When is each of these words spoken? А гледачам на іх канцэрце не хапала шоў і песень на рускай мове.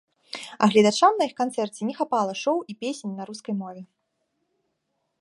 А 0.63 0.69
гледачам 0.71 1.17
на 1.19 1.27
іх 1.31 1.35
канцэрце 1.41 1.79
не 1.89 1.95
хапала 1.99 2.33
шоў 2.43 2.57
і 2.73 2.79
песень 2.83 3.13
на 3.21 3.31
рускай 3.31 3.55
мове. 3.63 3.89